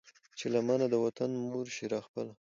چې 0.37 0.45
لمنه 0.53 0.87
د 0.89 0.95
وطن 1.05 1.29
مور 1.49 1.67
شي 1.75 1.85
را 1.93 1.99
خپله 2.07 2.33